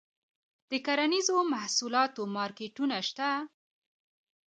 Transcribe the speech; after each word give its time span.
د 0.69 0.71
کرنیزو 0.85 1.37
محصولاتو 1.53 2.21
مارکیټونه 2.35 2.97
شته؟ 3.07 3.29